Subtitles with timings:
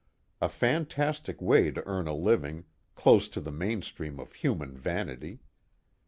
[0.41, 2.65] A fantastic way to earn a living,
[2.95, 5.41] close to the mainstream of human vanity.